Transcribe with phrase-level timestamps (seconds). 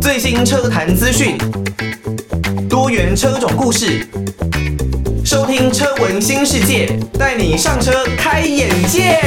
[0.00, 1.38] 最新车坛资讯，
[2.68, 4.04] 多元车种故事，
[5.24, 9.18] 收听车闻新世界，带你上车开眼界。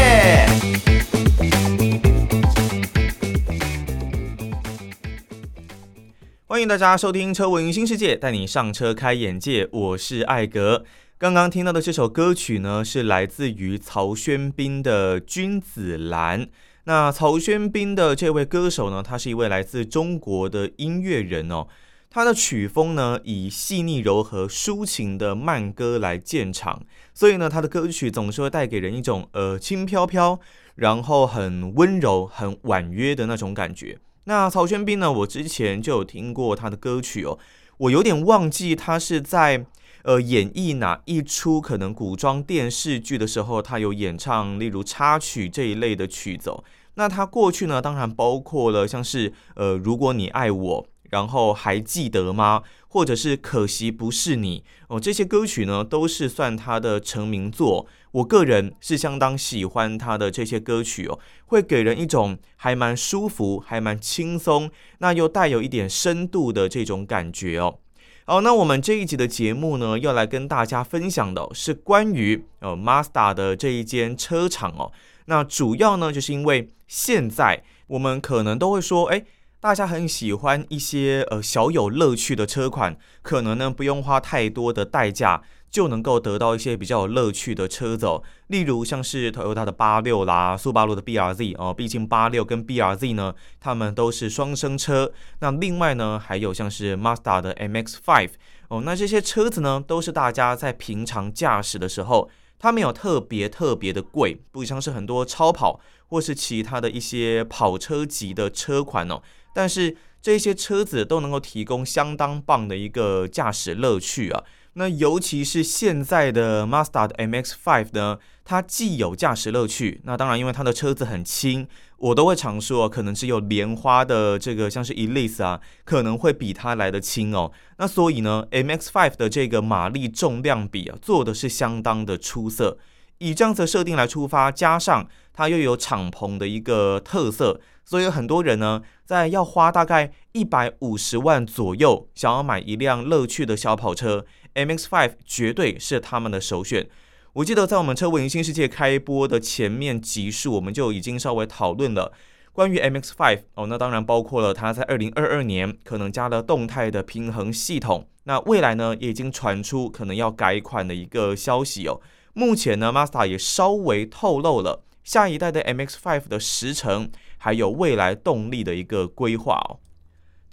[6.45, 9.67] 欢迎大家收听车闻新世界，带你上车开眼界。
[9.71, 10.83] 我是艾格。
[11.17, 16.41] 刚刚听到的这首歌曲呢，是来自于曹轩宾的《君子兰》。
[16.83, 21.67] 那曹轩宾的这位歌手呢，他是一位来自中国的音乐人哦。
[22.09, 26.83] 他的曲风呢，以细腻柔和、抒情的慢歌来见长，
[27.13, 30.37] 所以呢，他的歌曲总是会带给人一种呃轻飘飘，
[30.75, 33.97] 然后很温柔、很婉约的那种感觉。
[34.25, 37.39] 那曹轩宾呢，我之前就有听过他的歌曲哦，
[37.77, 39.65] 我有点忘记他是在。
[40.05, 46.51] 呃，演绎哪一出可能古装电视剧的时候，他有演唱，例如插曲这一类的曲子。
[46.93, 52.61] 那他过去呢，当然包括了像是呃，如果你爱我，然后还记得吗？
[52.87, 57.87] 或者是可惜不是你哦，这些歌曲呢，都是算他的成名作。
[58.11, 64.69] 我个人是相当喜欢他的这些歌曲哦，会给人一种还蛮舒服、还蛮轻松，
[64.99, 67.79] 那又带有一点深度的这种感觉哦。
[68.27, 74.91] 好，那我们这一集的节目呢，要来跟大家分享的是关于呃 Mazda 的这一间车厂哦。
[75.25, 79.23] 那主要呢，就是因为现在我们可能都会说，哎，
[79.59, 85.43] 大家很喜欢一些呃小有乐趣的车款，可能呢不用花太多的代价。
[85.75, 88.07] 就能够得到一些比较有乐趣的车子，
[88.47, 95.11] 例如像是 Toyota 的八六啦，速八路的 BRZ 哦，毕竟八六跟 BRZ 呢，它们都是双生车。
[95.39, 98.29] 那另外呢，还有像是 Mazda 的 MX-5
[98.69, 109.21] 哦，那这些车子呢，都是大家在平常驾驶的时候，它没有特别特别的贵，不像是很多超跑或是其他的一些跑车级的车款哦，
[109.53, 114.41] 但是这些车子都能够提供相当棒的一个驾驶乐趣啊。
[114.77, 121.65] 那尤其是现在的 Mazda 的 MX-5 呢，它既有驾驶乐趣，那当然因为它的车子很轻，
[121.97, 127.53] 我都会常说，可能只有莲花的这个像是 Elise 啊，可能会比它来得轻哦。
[127.77, 132.77] 那所以呢，MX-5 的这个马力重量比啊，做的是相当的出色。
[133.19, 144.25] 以这样子的设定来出发，加上它又有敞篷的一个特色，所以很多人呢，在要花大概一百五十万左右，想要买一辆乐趣的小跑车。
[144.55, 146.87] MX-5 绝对是他们的首选。
[147.33, 152.13] 我记得在我们车闻新世界开播的前面集数，我们就已经稍微讨论了
[152.53, 153.67] 关于 MX-5 哦。
[153.67, 158.07] 那当然包括了它在二零二二年可能加了动态的平衡系统。
[158.23, 161.99] 那未来呢，也已经传出可能要改款的一个消息哦。
[162.33, 169.79] 目前呢，Mazda 也稍微透露了下一代的 MX-5 的时程，还有未来动力的一个规划哦。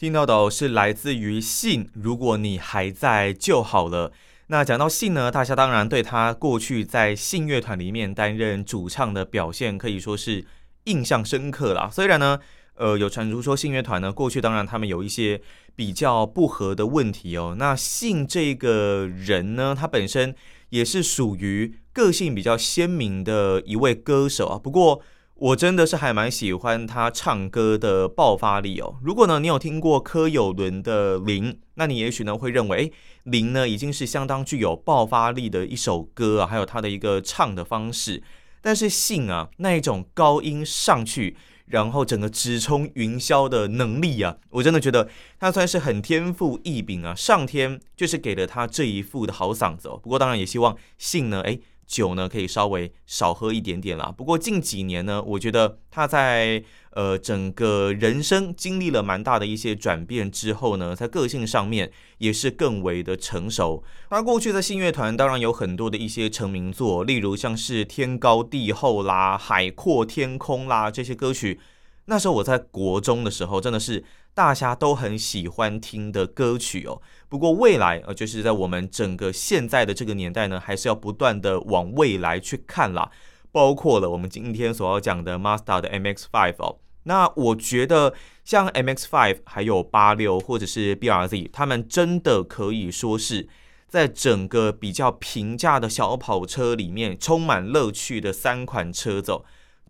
[0.02, 4.10] 听到的是来自于信，如果你还在就好了。
[4.48, 10.44] 那讲到信呢，大家当然对他过去在信乐团里面担任主唱的表现可以说是
[10.86, 11.88] 印象深刻啦。
[11.88, 12.40] 虽然呢，
[12.74, 15.40] 呃，有传出说信乐团呢过去当然他们有一些
[15.76, 17.54] 比较不合的问题哦。
[17.56, 20.34] 那信这个人呢，他本身
[20.70, 24.58] 也是属于个性比较鲜明的一位歌手啊。
[24.58, 25.00] 不过，
[25.42, 28.94] 我真的是还蛮喜欢他唱歌的爆发力哦。
[29.02, 32.86] 如果呢，你有听过柯有伦的《零》，那你也许呢会认为，诶，
[33.24, 38.22] 《零》呢已经是相当具有爆发力的一首歌啊，还有他的一个唱的方式。
[38.60, 41.36] 但是信啊，那一种高音上去，
[41.66, 45.08] 然后整个直冲云霄的能力啊，我真的觉得
[45.40, 47.12] 他算是很天赋异禀啊。
[47.16, 49.98] 上天就是给了他这一副的好嗓子哦。
[50.00, 51.60] 不过当然也希望信呢，诶。
[51.92, 54.10] 酒呢可以稍微少喝一点点啦。
[54.16, 63.84] 不过近几年呢，我觉得他在呃整个人生经历了蛮大的一些转变之后呢，在个性上面也是更为的成熟。
[64.08, 71.60] 而过去的信乐团当然有很多的一些成名作，例如像是天高地厚啦、海阔天空啦这些歌曲。
[72.06, 74.04] 那时候我在国中的时候，真的是
[74.34, 77.00] 大家都很喜欢听的歌曲哦。
[77.28, 83.10] 不过未来呃，就是在我们整个现在的这个年代呢，还是要不断的往未来去看啦。
[83.52, 86.78] 包括了我们今天所要讲的 Mazda 的 MX-5 哦。
[87.04, 88.14] 那我觉得
[88.44, 93.48] 像 MX-5 还有八六或者是 BRZ，他们真的可以说是
[93.88, 99.40] 在整个比较平价的小跑车里面充满乐趣的三款车子。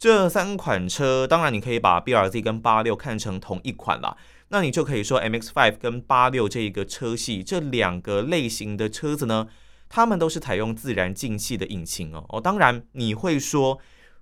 [0.03, 4.17] 这三款车，当然你可以把 BRZ 跟八六看成同一款啦，
[4.49, 9.47] 那你就可以说 MX-5 跟八六这一个车系这两个类型的车子呢，
[9.89, 12.25] 他们都是采用自然进气的引擎哦。
[12.31, 13.79] 哦，当然你会说，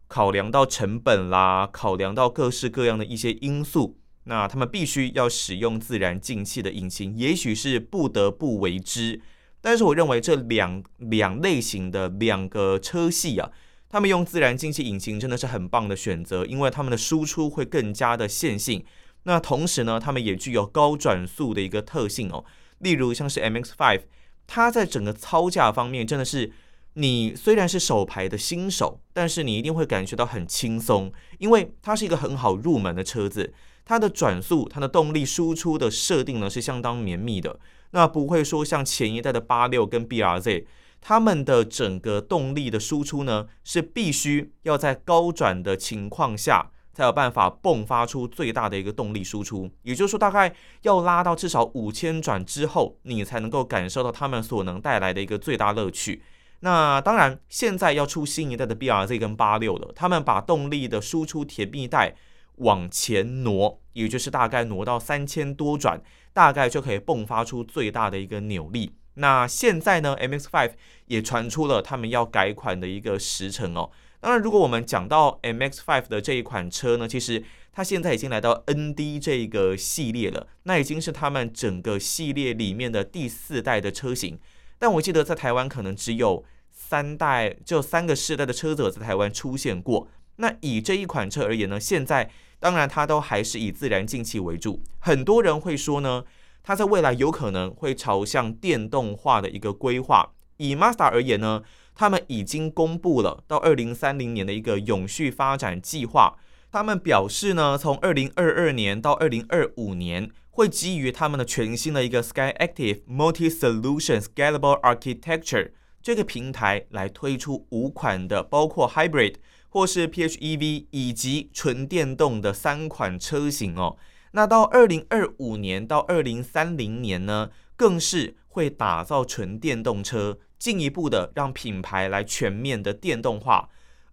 [0.06, 9.22] 考量到成本啦，考量到各式各样的一些因素，那他们必须要使用自然进气的引擎，也许是不得不为之。
[9.62, 13.48] 但是我认为这两两类型的两个车系啊，
[13.90, 18.84] 他们用自然进气引擎真的是很棒的选择，因为他们的输出会更加的线性。
[19.24, 22.44] 那同时呢，他们也具有高转速的一个特性哦。
[22.78, 24.02] 例如像是 MX-5，
[24.46, 26.50] 它在整个操驾方面真的是，
[26.94, 33.52] 你虽然是手排的新手，但是你一定会感觉到很轻松，因为它是一个很好入门的车子。
[33.84, 37.58] 它的转速、它的动力输出的设定呢是相当绵密的，
[37.90, 40.64] 那不会说像前一代的八六跟 BRZ，
[41.00, 46.70] 它们的整个动力的输出呢是必须要在高转的情况下。
[46.92, 50.52] 才有办法迸发出最大的一个动力输出，也就是说，大概
[50.82, 56.20] 要拉到至少五千转之后，你才能够感受到它们所能带来的一个最大乐趣。
[56.58, 62.14] 那当然，现在要出新一代的 BRZ 跟八六了，他们把动力的输出甜蜜带
[62.56, 66.02] 往前挪，也就是大概挪到三千多转，
[66.34, 68.92] 大概就可以迸发出最大的一个扭力。
[69.20, 70.72] 那现在呢，MX-5
[71.06, 73.90] 也传出了他们要改款的一个时程哦。
[74.18, 84.38] 当然，如果我们讲到 MX-5 的这一款车呢，其实它现在已经来到 ND 这个系列了，那已经是他们整个系列里面的第四代的车型。
[84.78, 90.08] 但我记得在台湾可能只有三代，就三个世代的车子在台湾出现过。
[90.36, 94.82] 那以这一款车而言呢，现在当然它都还是以自然进气为主。
[94.98, 96.24] 很多人会说呢，
[96.62, 100.32] 它在未来有可能会朝向电动化的一个规划。
[100.58, 101.62] 以 Mazda 而言呢，
[101.94, 106.36] 他们已经公布了到二零三零年的一个永续发展计划。
[106.70, 115.70] 他们表示呢，从二零二二年到二零二五年，会基于他们的全新的一个 Skyactiv Multi Solution Scalable Architecture
[116.02, 119.36] 这个平台来推出五款的，包括 Hybrid
[119.68, 123.96] 或是 PHEV 以及纯电动的三款车型哦。
[124.32, 130.38] 那到二零二五年到二零三零年呢，更是会打造纯电动车。
[130.60, 133.70] 进一步的让品牌来全面的电动化，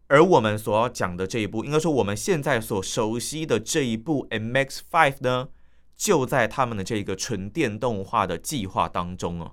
[0.08, 5.50] 而我们所要讲的这一步，应该说我们现在所熟悉的这一部 MX-5 呢，
[5.98, 9.52] 就在他们的这个纯电动化的计划当中哦。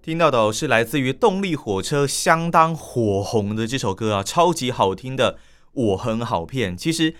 [0.00, 5.32] 听到的是来自于动力火车相当火红的这首歌啊，超级好听的
[5.72, 6.74] 《我很好骗》。
[6.80, 7.16] 其实，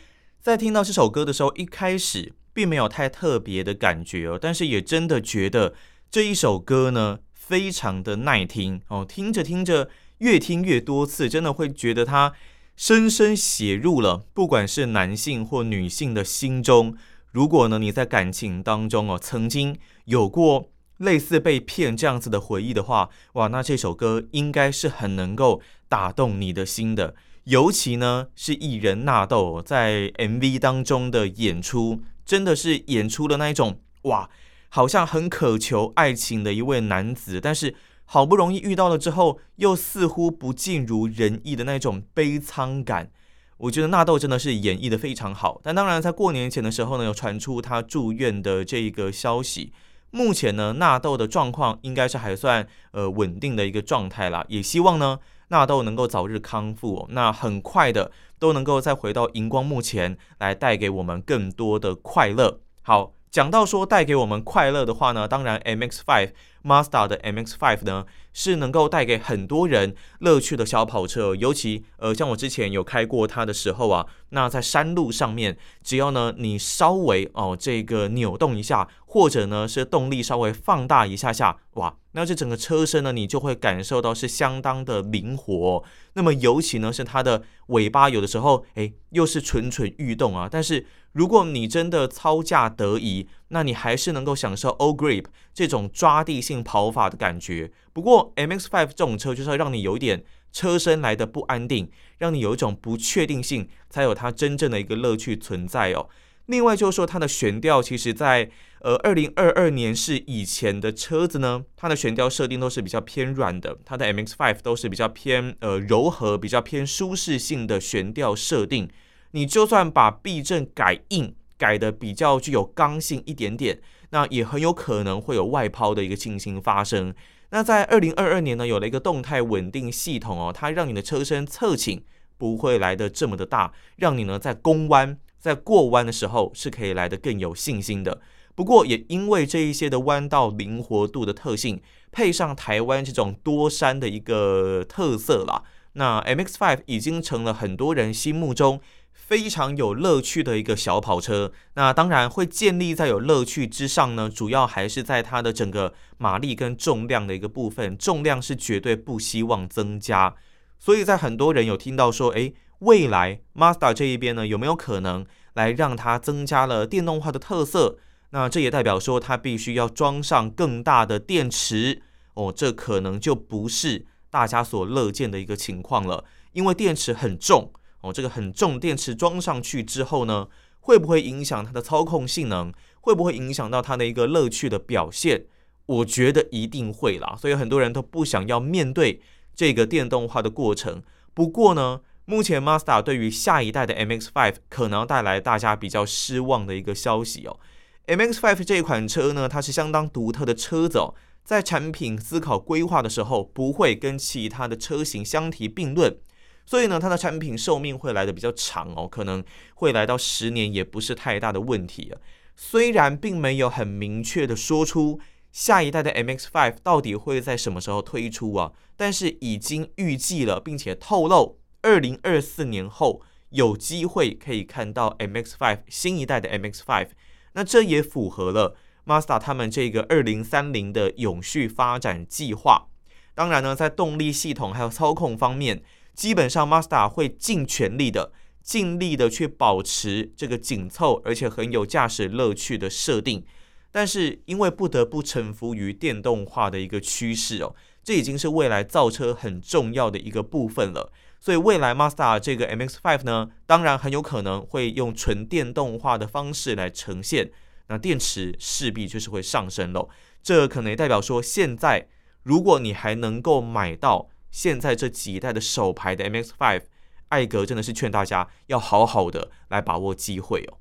[0.46, 5.74] 在听到这首歌的时候，一开始并没有太特别的感觉哦，但是也真的觉得
[6.08, 7.18] 这一首歌呢。
[7.34, 9.88] 非常的耐听哦，听着听着，
[10.18, 12.32] 越听越多次，真的会觉得它
[12.76, 16.96] 深深写入了不管是男性或女性的心中。
[17.32, 27.16] 如果呢，你在感情当中哦，曾经有过类似被骗这样子的回忆的话，哇，那这首歌应该是很能够打动你的心的。
[27.46, 34.28] 尤其呢，是艺人纳豆在 MV 当中的演出，真的是演出了那一种哇。
[34.68, 43.10] 好像很渴求爱情的一位男子，但是好不容易遇到了之后，又似乎不尽如人意的那种悲惨感。
[43.58, 45.60] 我觉得纳豆真的是演绎的非常好。
[45.62, 49.72] 但当然，在过年前的时候呢，有传出他住院的这一个消息。
[50.10, 54.44] 目前呢，纳豆的状况应该是还算呃稳定的一个状态啦。
[54.48, 62.60] 也希望呢，那都能够早日康复，那很快的都能够再回到荧光幕前来带给我们更多的快乐。
[62.82, 63.12] 好。
[63.28, 66.30] 讲到说带给我们快乐的话呢，当然 MX-5
[66.64, 85.84] Mazda 的 MX-5 呢是能够带给很多人乐趣的小跑车，尤其呃像我之前有开过它的时候啊，那在山路上面，只要呢你稍微哦这个扭动一下，或者呢是动力稍微放大一下下，哇，那这整个车身呢你就会感受到是相当的灵活。
[86.14, 90.84] 那么尤其呢是它的尾巴，有的时候诶又是蠢蠢欲动啊，但是。
[91.12, 97.72] 如果你真的操驾得宜，那你还是能够享受 All Grip 这种抓地性跑法的感觉。
[97.94, 106.10] 不过 MX-5 这种车就是要让你有点车身来的不安定，让你有一种不确定性，才有它真正的一个乐趣存在哦。
[106.46, 108.50] 另外就是说，它的悬吊其实在
[108.80, 118.88] 呃二零二二年是以前的车子呢，它的悬吊设定都是比较偏软的，它的 MX Five 都是比较偏呃柔和、比较偏舒适性的悬吊设定。
[119.32, 127.12] 你就算把避震改硬，改得比较具有刚性一点点，那也很有可能会有外抛的一个情形发生。
[127.50, 132.02] 那在二零二二年呢，有了一个动态稳定系统哦，它让你的车身侧倾
[132.38, 138.20] 不会来的这么的大，让你呢在攻弯、在过弯的时候是可以来得更有信心的。
[138.56, 145.62] 不过也因为这一些的弯道灵活度的特性，配上台湾这种多山的一个特色啦，
[145.92, 148.80] 那 MX-5 已经成了很多人心目中
[149.12, 151.52] 非常有乐趣的一个小跑车。
[151.74, 160.34] 那当然会建立在有乐趣之上呢，主要还是在它的整个马力跟重量的一个部分，重量是绝对不希望增加。
[160.78, 167.98] 所以在很多人有听到说，诶，未来 Mazda 这一边呢，有没有可能来让它增加了电动化的特色？
[168.30, 172.02] 那这也代表说，它必须要装上更大的电池
[172.34, 176.24] 哦，这可能就不是大家所乐见的一个情况了。
[176.52, 180.48] 因为电池很重哦，这个很重电池装上去之后呢，
[180.80, 182.72] 会不会影响它的操控性能？
[183.00, 185.46] 会不会影响到它的一个乐趣的表现？
[185.86, 187.36] 我觉得一定会啦。
[187.40, 189.22] 所以很多人都不想要面对
[189.54, 191.02] 这个电动化的过程。
[191.32, 197.58] 不过呢，目前 Mazda 对于下一代的 MX-5 可能带来大家比较失望的一个消息哦。
[198.06, 201.14] MX-5 这一款车呢，它是相当独特的车子哦，
[201.44, 206.16] 在产品思考规划的时候，不会跟其他的车型相提并论，
[206.64, 212.18] 所以呢，它的产品寿命会来的比较长哦，可能会来到十年，也不是太大的问题啊。
[212.56, 215.20] 虽然并没有很明确的说出
[215.52, 227.10] 下一代的 MX-5 到底会在什么时候推出啊，但是已经预计了，并且透露，二零二四年后有机会可以看到 MX-5 新一代的 MX-5。
[227.52, 228.76] 那这也符合了
[229.06, 232.88] Mazda 他们这个二零三零的永续发展计划。
[233.36, 235.80] 当然呢，在动力系统还有操控方面，
[236.12, 238.32] 基本上 Mazda 会尽全力的、
[238.64, 243.44] 尽力的去保持这个紧凑而且很有驾驶乐趣的设定。
[243.92, 251.12] 但是因为不得不臣服于电动化的一个趋势哦，这已经是未来造车很重要的一个部分了。
[251.46, 257.52] 所以未来 Mazda 这个 MX-5 呢，当然很有可能会用纯电动化的方式来呈现，
[257.86, 260.08] 那电池势必就是会上升喽。
[260.42, 262.08] 这可能也代表说，现在
[262.42, 266.82] 如果你还能够买到现在这几代的首排的 MX-5，
[267.28, 270.78] 艾格真的是劝大家要好好的来把握机会哦。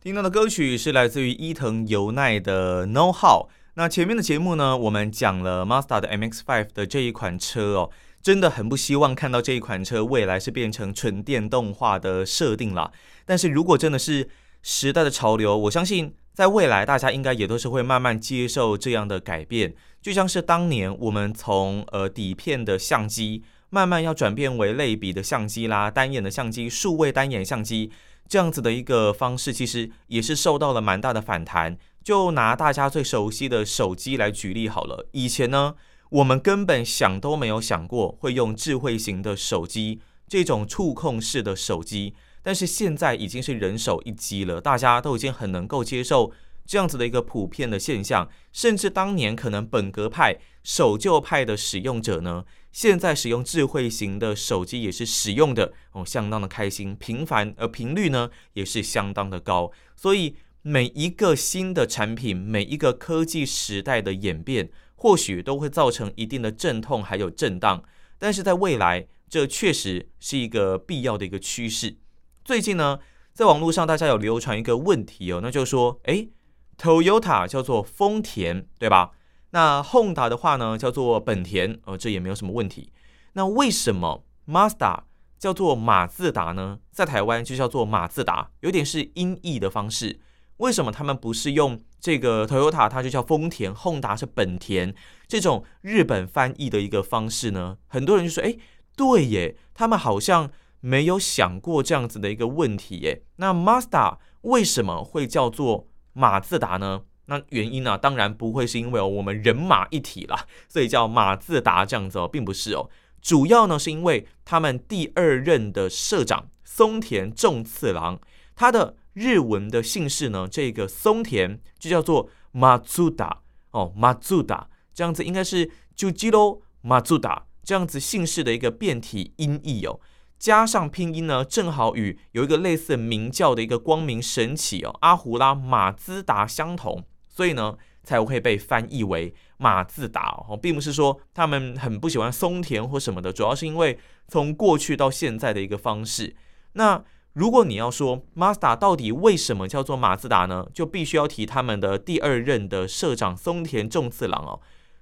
[0.00, 3.48] 听到的歌曲是来自于伊藤由奈的 Know How。
[3.74, 7.90] 那前面的节目呢，我们讲了 Mazda 的 MX-5 的这一款车哦。
[8.26, 12.90] 真的很不希望看到这一款车未来是变成纯电动化的设定了。
[13.24, 14.28] 但是如果真的是
[14.64, 19.76] 时代的潮流，我相信在未来大家应该也都是会慢慢接受这样的改变。
[20.02, 27.92] 就像是当年我们从呃底片的相机慢慢要转变为类比的相机啦、单眼的相机、数位单眼相机
[28.26, 31.78] 这样子的一个方式，其实也是受到了蛮大的反弹。
[32.02, 35.76] 就拿大家最熟悉的手机来举例好了，以前呢。
[36.10, 46.32] 我们根本想都没有想过会用智慧型的手机，这种触控式的手机，但是现在已经是人手一机了，大家都已经很能够接受
[46.64, 64.70] 这样子的一个普遍的现象，甚至当年可能本格派、守旧派的使用者呢，现在使用智慧型的手机也是使用的哦，相当的开心，频繁而频率呢也是相当的高，所以每一个新的产品，每一个科技时代的演变。
[65.06, 67.84] 或许都会造成一定的阵痛，还有震荡，
[68.18, 71.98] 但是在未来，这确实是一个必要的一个趋势。
[72.44, 72.98] 最近呢，
[73.32, 76.30] 在网络上大家有流传一个问题哦，那就是说，诶
[76.76, 79.12] ，Toyota 叫做丰田，对吧？
[79.50, 82.90] 那 Honda 的话呢，叫做本田，呃，这也没有什么问题。
[83.34, 85.02] 那为什么 Mazda
[85.38, 86.80] 叫做马自达呢？
[86.90, 90.18] 在台湾就叫做马自达，有点是音译的方式。
[90.56, 94.94] 为什么他们不是用这个 Toyota，它就叫丰田，Honda 是本田
[95.26, 97.78] 这种日本翻译的一个方式呢？
[97.88, 98.56] 很多人就说：“哎，
[98.96, 100.48] 对耶，他们好像
[100.78, 107.02] 没有想过这样子的一个问题耶。”那 Mazda 为什么会叫做马自达呢？
[107.24, 112.88] 那原因呢、啊，当然不会是因为我们人马一体啦，所以叫马自达这样子哦，并不是哦。
[113.20, 118.20] 主要呢是因为他们第二任的社长松田重次郎，
[118.54, 118.94] 他的。
[119.16, 129.98] 日文的姓氏呢，这个松田就叫做马自达哦，马自达这样子应该是就吉罗马自达这样子姓氏的一个变体音译哦，
[130.38, 146.36] 加上拼音呢，正好与有一个类似明教的一个光明神起哦，阿胡拉马自达相同，所以呢才会被翻译为马自达哦，并不是说他们很不喜欢松田或什么的，主要是因为从过去到现在的一个方式，
[146.74, 147.02] 那。
[147.36, 150.66] 如果你要说 Mazda 到底为什么叫做马自达呢？
[150.72, 154.58] 就必须要提他们的第二任的社长松田重次郎哦。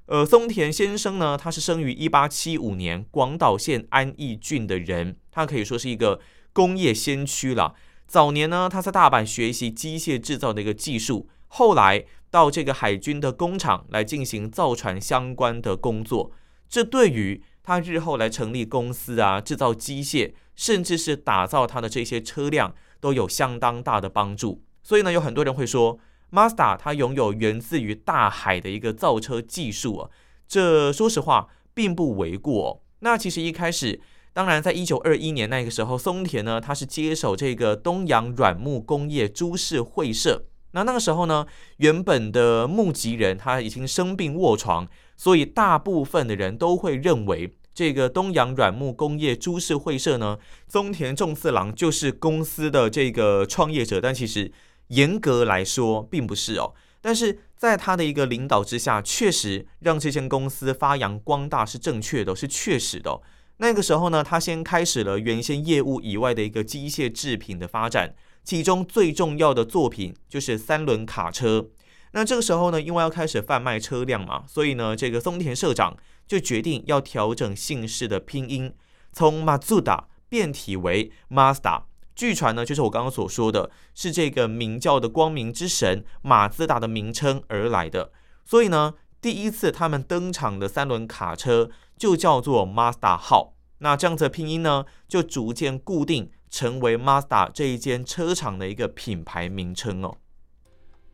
[0.07, 6.21] 呃，松田先生呢，他是生于一八七五年广岛县安艺郡的人，他可以说是一个
[6.53, 7.75] 工业先驱了。
[8.09, 16.33] 早年呢，他在大阪学习机械制造的一个技术，后来到这个海军的工厂来进行造船相关的工作。
[16.69, 24.62] 这对于他日后来成立公司啊，制造机械，甚至是打造他的这些车辆，都有相当大的帮助。
[24.83, 25.99] 所以呢，有很多人会说
[26.30, 30.11] ，Mazda 它拥有源自于大海的一个造车技术啊，
[30.47, 32.85] 这说实话并不为过。
[33.00, 34.00] 那其实一开始，
[34.35, 40.44] 当然在一九二一年那个时候，松田呢，他是接手这个东洋软木工业株式会社。
[40.73, 54.52] 那那个时候呢，原本的木吉人他已经生病卧床，所以大部分的人都会认为这个东洋软木工业株式会社呢，松田重次郎就是公司的这个创业者，但其实
[54.88, 56.75] 严格来说并不是哦。
[57.00, 63.21] 但是在他的一个领导之下，确实让这间公司发扬光大是正确的，是确实的。
[63.59, 68.14] 那个时候呢，他先开始了原先业务以外的一个机械制品的发展。
[68.42, 71.68] 其中最重要的作品就是三轮卡车。
[72.14, 78.73] 那这个时候呢，因为要开始贩卖车辆嘛，所以呢，这个松田社长就决定要调整姓氏的拼音，
[79.12, 81.83] 从 Mazda 变体为 Mazda。
[82.14, 88.12] 据传呢，就是我刚刚所说的，是这个名叫的光明之神马自达的名称而来的。
[88.44, 91.68] 所以呢，第一次他们登场的三轮卡车
[91.99, 93.54] 就叫做 Mazda 号。
[93.78, 96.30] 那这样子的拼音呢，就逐渐固定。
[96.50, 100.18] 成为 Mazda 这一间车厂的一个品牌名称哦，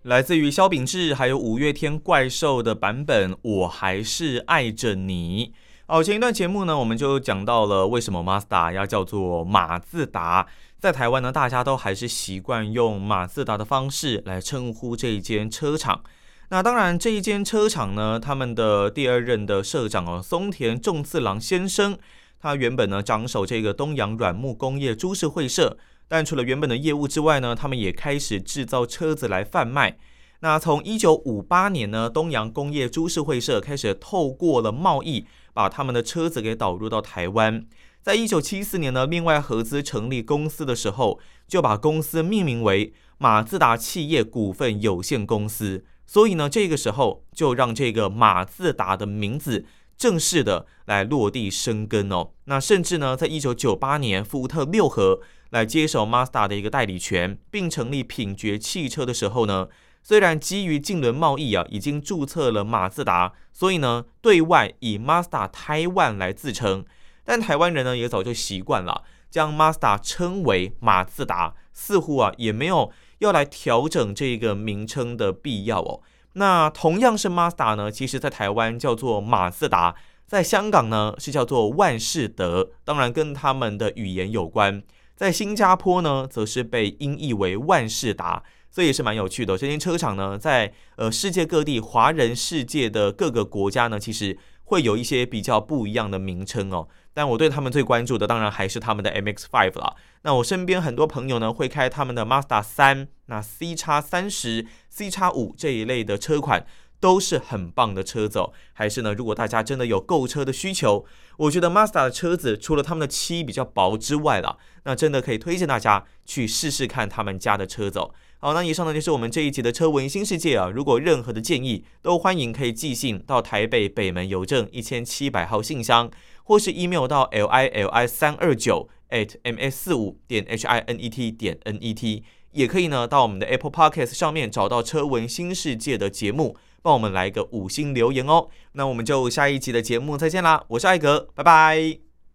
[0.04, 5.52] 来自于萧秉治还有五月天怪兽的版本，我还是爱着你。
[5.88, 10.46] 哦，前一段节目呢，我们就讲到了为什么 Mazda 要叫做马自达，
[10.78, 16.02] 在台湾呢，大家都还是习惯用马自达的方式来称呼这一间车厂。
[16.48, 21.98] 那当然，这一间车厂呢，他们的第二任的社长哦，松田重次郎先生。
[22.40, 25.76] 他原本呢掌守这个东洋软木工业株式会社，
[26.10, 29.96] 但除了原本的业务之外呢，他们也开始制造车子来贩卖。
[30.40, 35.24] 那从一九五八年呢，东洋工业株式会社开始透过了贸易，
[35.54, 37.64] 把他们的车子给导入到台湾。
[38.02, 45.84] 在一九七四年呢，另外合资成立公司的时候，就把公司命名为马自达企业股份有限公司。
[46.08, 49.64] 所以呢，这个时候就让这个马自达的名字。
[49.96, 59.68] 正式的来落地生根哦，那甚至呢，在一九九八年，福特六合来接手 Mazda 的一个代理权，并成立品爵汽车的时候呢，
[60.02, 66.84] 虽然基于近邻贸易啊，已经注册了马自达，所以呢，对外以 Mazda Taiwan 来自称，
[67.24, 76.00] 但台湾人呢也早就习惯了将 Mazda 称为马自达，似乎啊也没有要来调整这个名称的必要哦。
[76.34, 84.82] 那同样是 Mazda 呢，其实在台湾叫做马自达，在香港呢是叫做万事得，当然跟他们的语言有关。
[85.20, 89.58] 在新加坡呢，则是被音译为万事达，所以也是蛮有趣的。
[89.58, 96.88] 这间车厂呢，在呃世界各地华人世界的各个国家呢，其实会有一些比较不一样的名称哦。
[97.12, 99.94] 但我对他们最关注的，当然还是他们的 MX-5 啦。
[100.22, 106.64] 那我身边很多朋友呢，会开他们的 Mazda 3，那 C 叉三十、C 叉五这一类的车款，
[107.00, 108.40] 都是很棒的车子。
[108.72, 111.04] 还是呢，如果大家真的有购车的需求，
[111.38, 117.98] 我觉得 Mazda 的车子，除了他们的漆比较薄之外了，那真的可以推荐大家去试试看他们家的车子。
[118.38, 120.70] 好，那以上呢就是我们这一集的车闻新世界啊。
[120.72, 126.10] 如果任何的建议，都欢迎可以寄信到台北北门邮政一千七百号信箱。
[126.44, 131.08] 或是 email 到 l i l i 三二九 at m s 四五点 h i n e
[131.08, 138.48] t 点 n e t，也可以呢到我们的 Apple Podcast 上面找到车闻新世界的节目，帮我们来个五星留言哦。
[138.72, 142.09] 那我们就下一集的节目再见啦，我是艾格，拜拜。